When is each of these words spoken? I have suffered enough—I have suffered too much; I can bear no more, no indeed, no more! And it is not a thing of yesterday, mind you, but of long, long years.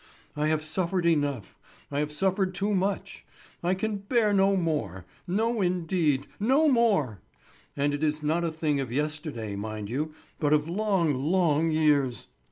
I 0.35 0.47
have 0.47 0.63
suffered 0.63 1.05
enough—I 1.05 1.99
have 1.99 2.11
suffered 2.11 2.55
too 2.55 2.73
much; 2.73 3.23
I 3.61 3.75
can 3.75 3.97
bear 3.97 4.33
no 4.33 4.57
more, 4.57 5.05
no 5.27 5.61
indeed, 5.61 6.25
no 6.39 6.67
more! 6.67 7.21
And 7.77 7.93
it 7.93 8.03
is 8.03 8.23
not 8.23 8.43
a 8.43 8.49
thing 8.49 8.79
of 8.79 8.91
yesterday, 8.91 9.55
mind 9.55 9.91
you, 9.91 10.15
but 10.39 10.53
of 10.53 10.67
long, 10.67 11.13
long 11.13 11.69
years. 11.69 12.29